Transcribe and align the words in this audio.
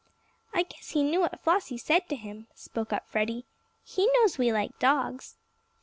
"I 0.51 0.63
guess 0.63 0.89
he 0.93 1.03
knew 1.03 1.19
what 1.19 1.39
Flossie 1.41 1.77
said 1.77 2.09
to 2.09 2.15
him," 2.15 2.47
spoke 2.55 2.91
up 2.91 3.07
Freddie. 3.07 3.45
"He 3.83 4.09
knows 4.15 4.39
we 4.39 4.51
like 4.51 4.79
dogs." 4.79 5.37